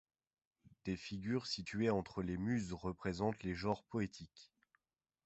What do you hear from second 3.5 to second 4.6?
genres poétiques.